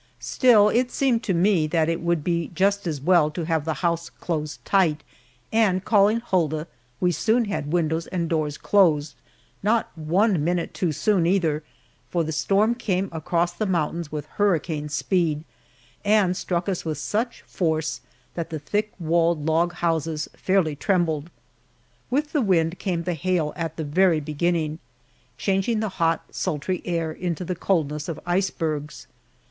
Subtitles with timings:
[0.19, 3.75] Still, it seemed to me that it would be just as well to have the
[3.85, 5.03] house closed tight,
[5.53, 6.65] and calling Hulda
[6.99, 9.13] we soon had windows and doors closed
[9.61, 11.61] not one minute too soon, either,
[12.09, 15.43] for the storm came across the mountains with hurricane speed
[16.03, 18.01] and struck us with such force
[18.33, 21.29] that the thick walled log houses fairly trembled.
[22.09, 24.79] With the wind came the hail at the very beginning,
[25.37, 29.05] changing the hot, sultry air into the coldness of icebergs.